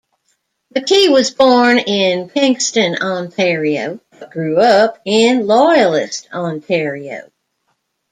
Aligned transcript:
McKee 0.75 1.11
was 1.13 1.29
born 1.29 1.77
in 1.77 2.27
Kingston, 2.27 2.95
Ontario, 2.95 3.99
but 4.09 4.31
grew 4.31 4.57
up 4.59 4.99
in 5.05 5.45
Loyalist, 5.45 6.27
Ontario. 6.33 7.31